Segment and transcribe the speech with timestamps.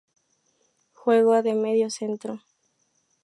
[0.93, 2.33] Juega de medio centro.